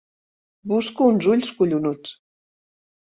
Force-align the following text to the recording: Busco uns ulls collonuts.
Busco 0.71 1.09
uns 1.11 1.27
ulls 1.35 1.53
collonuts. 1.59 2.17